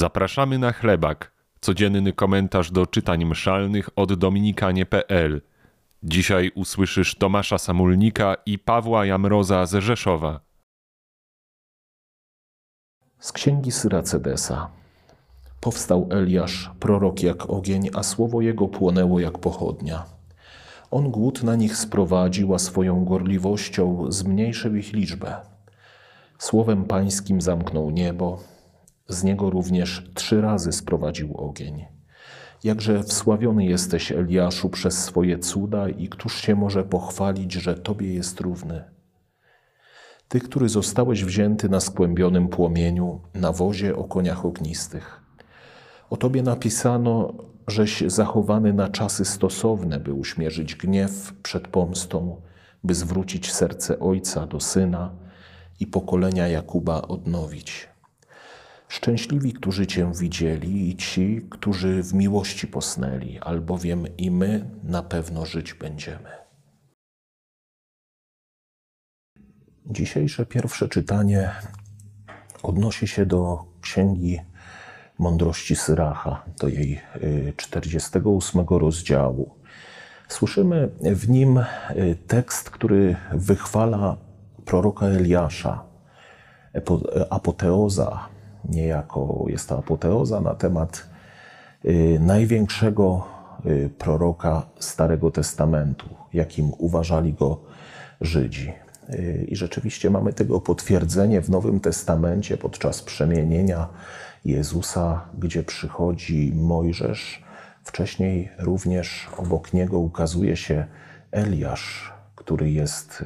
Zapraszamy 0.00 0.58
na 0.58 0.72
chlebak, 0.72 1.32
codzienny 1.60 2.12
komentarz 2.12 2.70
do 2.70 2.86
czytań 2.86 3.24
mszalnych 3.24 3.88
od 3.96 4.14
dominikanie.pl. 4.14 5.42
Dzisiaj 6.02 6.50
usłyszysz 6.54 7.14
Tomasza 7.14 7.58
Samulnika 7.58 8.36
i 8.46 8.58
Pawła 8.58 9.06
Jamroza 9.06 9.66
z 9.66 9.74
Rzeszowa. 9.74 10.40
Z 13.18 13.32
księgi 13.32 13.72
Syracedesa. 13.72 14.70
Powstał 15.60 16.08
Eliasz, 16.10 16.70
prorok 16.80 17.22
jak 17.22 17.50
ogień, 17.50 17.90
a 17.94 18.02
słowo 18.02 18.40
jego 18.40 18.68
płonęło 18.68 19.20
jak 19.20 19.38
pochodnia. 19.38 20.04
On 20.90 21.10
głód 21.10 21.42
na 21.42 21.56
nich 21.56 21.76
sprowadził, 21.76 22.54
a 22.54 22.58
swoją 22.58 23.04
gorliwością 23.04 24.12
zmniejszył 24.12 24.76
ich 24.76 24.92
liczbę. 24.92 25.36
Słowem 26.38 26.84
pańskim 26.84 27.40
zamknął 27.40 27.90
niebo, 27.90 28.38
z 29.10 29.24
niego 29.24 29.50
również 29.50 30.10
trzy 30.14 30.40
razy 30.40 30.72
sprowadził 30.72 31.36
ogień. 31.36 31.84
Jakże 32.64 33.02
wsławiony 33.02 33.64
jesteś, 33.64 34.12
Eliaszu, 34.12 34.68
przez 34.68 35.04
swoje 35.04 35.38
cuda 35.38 35.88
i 35.88 36.08
któż 36.08 36.40
się 36.40 36.54
może 36.54 36.84
pochwalić, 36.84 37.52
że 37.52 37.74
Tobie 37.74 38.14
jest 38.14 38.40
równy? 38.40 38.84
Ty, 40.28 40.40
który 40.40 40.68
zostałeś 40.68 41.24
wzięty 41.24 41.68
na 41.68 41.80
skłębionym 41.80 42.48
płomieniu, 42.48 43.20
na 43.34 43.52
wozie 43.52 43.96
o 43.96 44.04
koniach 44.04 44.44
ognistych. 44.44 45.20
O 46.10 46.16
Tobie 46.16 46.42
napisano, 46.42 47.34
żeś 47.68 48.00
zachowany 48.06 48.72
na 48.72 48.88
czasy 48.88 49.24
stosowne, 49.24 50.00
by 50.00 50.12
uśmierzyć 50.12 50.74
gniew 50.74 51.32
przed 51.42 51.68
pomstą, 51.68 52.40
by 52.84 52.94
zwrócić 52.94 53.52
serce 53.52 54.00
ojca 54.00 54.46
do 54.46 54.60
syna 54.60 55.10
i 55.80 55.86
pokolenia 55.86 56.48
Jakuba 56.48 57.02
odnowić. 57.02 57.89
Szczęśliwi, 58.90 59.52
którzy 59.52 59.86
Cię 59.86 60.12
widzieli 60.14 60.90
i 60.90 60.96
ci, 60.96 61.46
którzy 61.50 62.02
w 62.02 62.14
miłości 62.14 62.66
posnęli, 62.66 63.38
albowiem 63.38 64.16
i 64.16 64.30
my 64.30 64.70
na 64.82 65.02
pewno 65.02 65.46
żyć 65.46 65.74
będziemy. 65.74 66.30
Dzisiejsze 69.86 70.46
pierwsze 70.46 70.88
czytanie 70.88 71.50
odnosi 72.62 73.08
się 73.08 73.26
do 73.26 73.64
księgi 73.80 74.40
Mądrości 75.18 75.76
Syracha, 75.76 76.44
do 76.60 76.68
jej 76.68 77.00
48 77.56 78.66
rozdziału. 78.70 79.54
Słyszymy 80.28 80.88
w 81.00 81.28
nim 81.28 81.64
tekst, 82.26 82.70
który 82.70 83.16
wychwala 83.32 84.16
proroka 84.64 85.06
Eliasza, 85.06 85.84
apoteoza, 87.30 88.28
niejako 88.68 89.44
jest 89.48 89.68
to 89.68 89.78
apoteoza 89.78 90.40
na 90.40 90.54
temat 90.54 91.06
największego 92.20 93.24
proroka 93.98 94.62
Starego 94.78 95.30
Testamentu, 95.30 96.08
jakim 96.32 96.72
uważali 96.78 97.32
go 97.32 97.60
Żydzi. 98.20 98.72
I 99.48 99.56
rzeczywiście 99.56 100.10
mamy 100.10 100.32
tego 100.32 100.60
potwierdzenie 100.60 101.40
w 101.40 101.50
Nowym 101.50 101.80
Testamencie 101.80 102.56
podczas 102.56 103.02
przemienienia 103.02 103.88
Jezusa, 104.44 105.24
gdzie 105.38 105.62
przychodzi 105.62 106.52
Mojżesz. 106.54 107.42
Wcześniej 107.84 108.48
również 108.58 109.28
obok 109.36 109.72
niego 109.72 109.98
ukazuje 109.98 110.56
się 110.56 110.86
Eliasz, 111.30 112.12
który 112.36 112.70
jest 112.70 113.24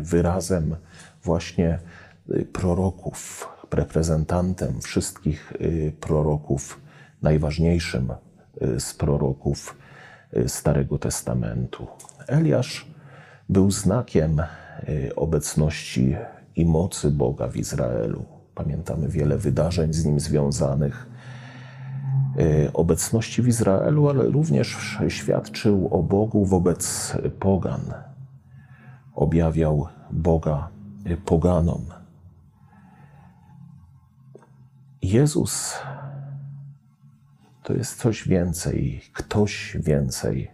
wyrazem 0.00 0.76
właśnie 1.24 1.78
proroków, 2.52 3.48
reprezentantem 3.74 4.80
wszystkich 4.80 5.52
proroków, 6.00 6.80
najważniejszym 7.22 8.12
z 8.78 8.94
proroków 8.94 9.76
Starego 10.46 10.98
Testamentu. 10.98 11.86
Eliasz 12.26 12.86
był 13.48 13.70
znakiem 13.70 14.42
obecności 15.16 16.16
i 16.56 16.66
mocy 16.66 17.10
Boga 17.10 17.48
w 17.48 17.56
Izraelu. 17.56 18.24
Pamiętamy 18.54 19.08
wiele 19.08 19.38
wydarzeń 19.38 19.92
z 19.92 20.04
nim 20.04 20.20
związanych. 20.20 21.06
Obecności 22.74 23.42
w 23.42 23.48
Izraelu, 23.48 24.08
ale 24.08 24.24
również 24.24 24.98
świadczył 25.08 25.88
o 25.90 26.02
Bogu 26.02 26.44
wobec 26.44 27.12
pogan. 27.40 27.80
Objawiał 29.14 29.86
Boga 30.10 30.68
poganom. 31.24 31.84
Jezus 35.02 35.74
to 37.62 37.74
jest 37.74 37.98
coś 37.98 38.28
więcej, 38.28 39.00
ktoś 39.12 39.76
więcej 39.80 40.50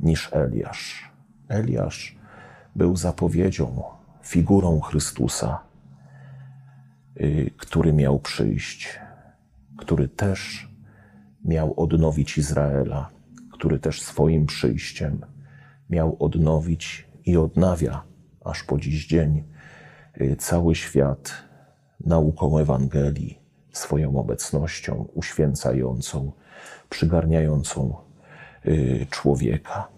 niż 0.00 0.28
Eliasz. 0.32 1.10
Eliasz 1.48 2.16
był 2.76 2.96
zapowiedzią, 2.96 3.82
figurą 4.22 4.80
Chrystusa, 4.80 5.60
który 7.56 7.92
miał 7.92 8.18
przyjść, 8.18 9.00
który 9.76 10.08
też 10.08 10.68
miał 11.44 11.80
odnowić 11.80 12.38
Izraela, 12.38 13.10
który 13.52 13.78
też 13.78 14.02
swoim 14.02 14.46
przyjściem 14.46 15.20
miał 15.90 16.16
odnowić 16.20 17.08
i 17.24 17.36
odnawia 17.36 18.02
aż 18.44 18.62
po 18.62 18.78
dziś 18.78 19.06
dzień 19.06 19.44
cały 20.38 20.74
świat 20.74 21.32
nauką 22.06 22.58
Ewangelii, 22.58 23.41
swoją 23.72 24.16
obecnością 24.16 25.08
uświęcającą, 25.14 26.32
przygarniającą 26.90 27.96
człowieka. 29.10 29.88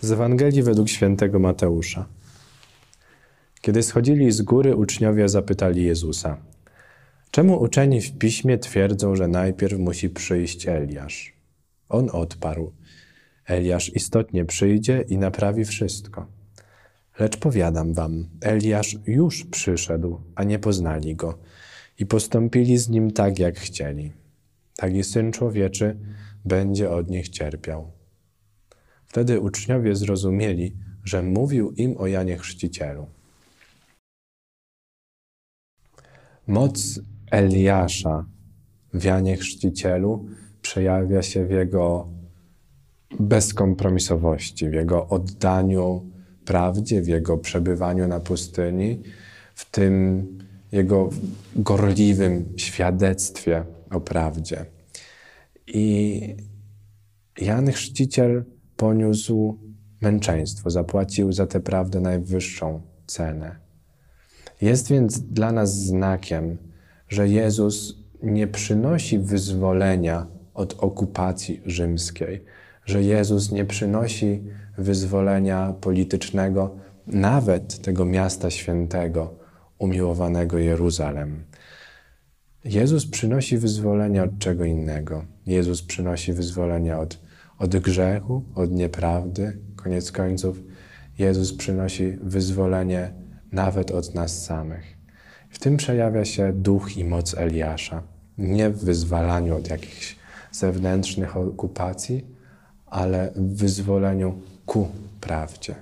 Z 0.00 0.12
Ewangelii 0.12 0.62
według 0.62 0.88
świętego 0.88 1.38
Mateusza. 1.38 2.06
Kiedy 3.60 3.82
schodzili 3.82 4.32
z 4.32 4.42
góry, 4.42 4.76
uczniowie 4.76 5.28
zapytali 5.28 5.84
Jezusa: 5.84 6.36
Czemu 7.30 7.62
uczeni 7.62 8.00
w 8.00 8.18
piśmie 8.18 8.58
twierdzą, 8.58 9.16
że 9.16 9.28
najpierw 9.28 9.78
musi 9.78 10.10
przyjść 10.10 10.68
Eliasz? 10.68 11.37
On 11.88 12.10
odparł: 12.12 12.72
Eliasz 13.46 13.94
istotnie 13.94 14.44
przyjdzie 14.44 15.04
i 15.08 15.18
naprawi 15.18 15.64
wszystko. 15.64 16.26
Lecz 17.18 17.36
powiadam 17.36 17.94
wam, 17.94 18.28
Eliasz 18.40 18.96
już 19.06 19.44
przyszedł, 19.44 20.20
a 20.34 20.44
nie 20.44 20.58
poznali 20.58 21.16
go 21.16 21.38
i 21.98 22.06
postąpili 22.06 22.78
z 22.78 22.88
nim 22.88 23.10
tak, 23.10 23.38
jak 23.38 23.58
chcieli. 23.58 24.12
Tak 24.76 24.94
i 24.94 25.04
syn 25.04 25.32
człowieczy 25.32 25.98
będzie 26.44 26.90
od 26.90 27.10
nich 27.10 27.28
cierpiał. 27.28 27.92
Wtedy 29.06 29.40
uczniowie 29.40 29.96
zrozumieli, 29.96 30.76
że 31.04 31.22
mówił 31.22 31.70
im 31.70 31.96
o 31.98 32.06
Janie 32.06 32.36
Chrzcicielu. 32.36 33.06
Moc 36.46 37.00
Eliasza 37.30 38.26
w 38.94 39.04
Janie 39.04 39.36
Chrzcicielu 39.36 40.26
przejawia 40.68 41.22
się 41.22 41.46
w 41.46 41.50
jego 41.50 42.08
bezkompromisowości, 43.20 44.70
w 44.70 44.72
jego 44.72 45.08
oddaniu 45.08 46.10
prawdzie, 46.44 47.02
w 47.02 47.08
jego 47.08 47.38
przebywaniu 47.38 48.08
na 48.08 48.20
pustyni, 48.20 49.02
w 49.54 49.70
tym 49.70 50.26
jego 50.72 51.10
gorliwym 51.56 52.52
świadectwie 52.56 53.64
o 53.90 54.00
prawdzie. 54.00 54.66
I 55.66 56.20
Jan 57.40 57.72
Chrzciciel 57.72 58.44
poniósł 58.76 59.58
męczeństwo, 60.00 60.70
zapłacił 60.70 61.32
za 61.32 61.46
tę 61.46 61.60
prawdę 61.60 62.00
najwyższą 62.00 62.82
cenę. 63.06 63.56
Jest 64.60 64.88
więc 64.88 65.20
dla 65.20 65.52
nas 65.52 65.76
znakiem, 65.76 66.56
że 67.08 67.28
Jezus 67.28 67.94
nie 68.22 68.46
przynosi 68.46 69.18
wyzwolenia 69.18 70.37
od 70.58 70.76
okupacji 70.78 71.60
rzymskiej, 71.66 72.44
że 72.84 73.02
Jezus 73.02 73.52
nie 73.52 73.64
przynosi 73.64 74.42
wyzwolenia 74.78 75.74
politycznego, 75.80 76.76
nawet 77.06 77.82
tego 77.82 78.04
miasta 78.04 78.50
świętego, 78.50 79.34
umiłowanego 79.78 80.58
Jeruzalem. 80.58 81.44
Jezus 82.64 83.06
przynosi 83.06 83.58
wyzwolenie 83.58 84.22
od 84.22 84.38
czego 84.38 84.64
innego. 84.64 85.24
Jezus 85.46 85.82
przynosi 85.82 86.32
wyzwolenie 86.32 86.96
od, 86.96 87.20
od 87.58 87.76
grzechu, 87.76 88.42
od 88.54 88.70
nieprawdy. 88.72 89.58
Koniec 89.76 90.12
końców, 90.12 90.62
Jezus 91.18 91.52
przynosi 91.52 92.18
wyzwolenie 92.22 93.12
nawet 93.52 93.90
od 93.90 94.14
nas 94.14 94.44
samych. 94.44 94.98
W 95.50 95.58
tym 95.58 95.76
przejawia 95.76 96.24
się 96.24 96.52
duch 96.52 96.96
i 96.96 97.04
moc 97.04 97.34
Eliasza. 97.34 98.02
Nie 98.38 98.70
w 98.70 98.84
wyzwalaniu 98.84 99.56
od 99.56 99.70
jakichś 99.70 100.18
zewnętrznych 100.52 101.36
okupacji, 101.36 102.24
ale 102.86 103.32
w 103.36 103.56
wyzwoleniu 103.56 104.40
ku 104.66 104.88
prawdzie. 105.20 105.74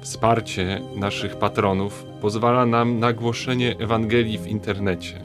Wsparcie 0.00 0.80
naszych 0.96 1.36
patronów 1.36 2.04
pozwala 2.20 2.66
nam 2.66 2.98
na 2.98 3.12
głoszenie 3.12 3.78
Ewangelii 3.78 4.38
w 4.38 4.46
internecie, 4.46 5.20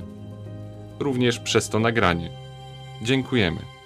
również 0.99 1.39
przez 1.39 1.69
to 1.69 1.79
nagranie. 1.79 2.29
Dziękujemy. 3.01 3.80